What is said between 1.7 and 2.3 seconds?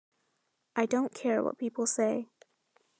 say!